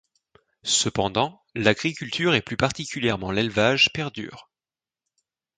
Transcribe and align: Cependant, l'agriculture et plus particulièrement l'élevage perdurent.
Cependant, 0.63 1.43
l'agriculture 1.53 2.33
et 2.33 2.41
plus 2.41 2.57
particulièrement 2.57 3.29
l'élevage 3.31 3.93
perdurent. 3.93 4.49